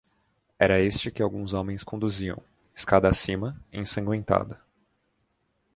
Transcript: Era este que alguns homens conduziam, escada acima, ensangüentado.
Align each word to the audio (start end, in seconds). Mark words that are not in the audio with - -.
Era 0.57 0.79
este 0.81 1.11
que 1.13 1.21
alguns 1.21 1.53
homens 1.53 1.83
conduziam, 1.83 2.41
escada 2.73 3.07
acima, 3.07 3.55
ensangüentado. 3.71 4.57